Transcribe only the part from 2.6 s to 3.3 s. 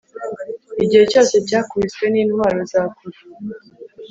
za kure